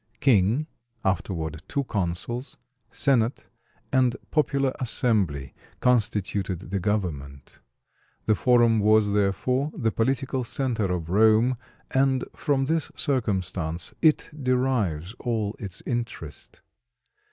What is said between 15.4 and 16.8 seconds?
its interest.